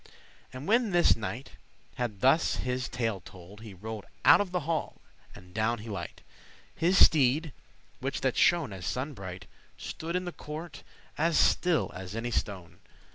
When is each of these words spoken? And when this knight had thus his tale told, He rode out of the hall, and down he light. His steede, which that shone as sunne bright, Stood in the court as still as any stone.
And 0.51 0.67
when 0.67 0.89
this 0.89 1.15
knight 1.15 1.51
had 1.93 2.21
thus 2.21 2.55
his 2.55 2.89
tale 2.89 3.19
told, 3.21 3.61
He 3.61 3.75
rode 3.75 4.05
out 4.25 4.41
of 4.41 4.49
the 4.51 4.61
hall, 4.61 4.99
and 5.35 5.53
down 5.53 5.77
he 5.77 5.89
light. 5.89 6.23
His 6.73 6.97
steede, 6.97 7.51
which 7.99 8.21
that 8.21 8.35
shone 8.35 8.73
as 8.73 8.83
sunne 8.83 9.13
bright, 9.13 9.45
Stood 9.77 10.15
in 10.15 10.25
the 10.25 10.31
court 10.31 10.81
as 11.19 11.37
still 11.37 11.91
as 11.93 12.15
any 12.15 12.31
stone. 12.31 12.79